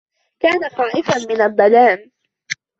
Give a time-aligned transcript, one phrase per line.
[0.39, 2.11] كان خائفا من الظلام.